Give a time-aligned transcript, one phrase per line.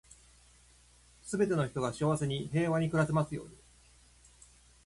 [1.25, 3.55] 全ての人が幸せに、平和に暮らせますように。